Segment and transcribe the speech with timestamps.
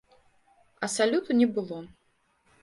[0.87, 1.79] А салюту не было.